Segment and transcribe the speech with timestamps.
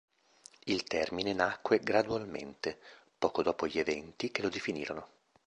[0.63, 2.79] Il termine nacque gradualmente,
[3.19, 5.07] poco dopo gli eventi che lo definirono.